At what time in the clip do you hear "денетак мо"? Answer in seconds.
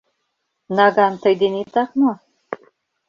1.41-2.11